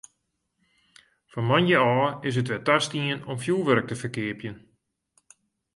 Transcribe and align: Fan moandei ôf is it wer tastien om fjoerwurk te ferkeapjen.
Fan 1.31 1.45
moandei 1.47 1.79
ôf 1.93 2.11
is 2.27 2.35
it 2.41 2.49
wer 2.51 2.63
tastien 2.67 3.19
om 3.31 3.37
fjoerwurk 3.43 3.85
te 3.87 3.95
ferkeapjen. 4.01 4.57